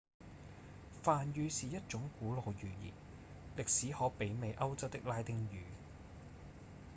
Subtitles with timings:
[1.03, 2.85] 梵語是一種古老語言
[3.55, 5.61] 歷史可媲美歐洲的拉丁語